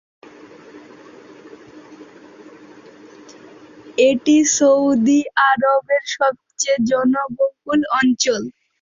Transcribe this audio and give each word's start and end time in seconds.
এটি 4.01 4.37
সৌদি 4.51 5.19
আরবের 5.49 6.03
সবচেয়ে 6.15 6.77
জনবহুল 6.89 7.79
অঞ্চল। 7.99 8.41